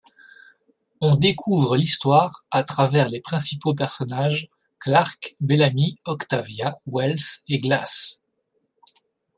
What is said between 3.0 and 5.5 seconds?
les principaux personnages, Clarke,